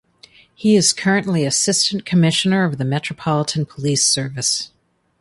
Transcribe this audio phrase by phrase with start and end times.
[0.55, 4.71] He is currently Assistant Commissioner of the Metropolitan Police Service.